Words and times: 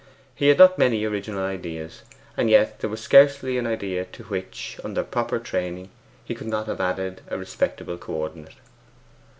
He 0.33 0.47
had 0.47 0.57
not 0.57 0.79
many 0.79 1.05
original 1.05 1.43
ideas, 1.45 2.01
and 2.35 2.49
yet 2.49 2.79
there 2.79 2.89
was 2.89 3.01
scarcely 3.01 3.59
an 3.59 3.67
idea 3.67 4.03
to 4.05 4.23
which, 4.23 4.79
under 4.83 5.03
proper 5.03 5.37
training, 5.37 5.91
he 6.25 6.33
could 6.33 6.47
not 6.47 6.65
have 6.65 6.81
added 6.81 7.21
a 7.27 7.37
respectable 7.37 7.99
co 7.99 8.13
ordinate. 8.15 8.55